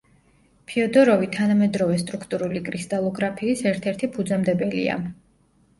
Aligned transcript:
ფიოდოროვი 0.69 1.29
თანამედროვე 1.35 1.99
სტრუქტურული 2.05 2.63
კრისტალოგრაფიის 2.71 3.63
ერთ-ერთი 3.75 4.15
ფუძემდებელია. 4.19 5.03